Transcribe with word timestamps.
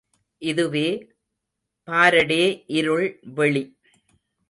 இதுவே 0.41 0.87
பாரடே 1.87 2.43
இருள் 2.71 3.07
வெளி. 3.35 3.63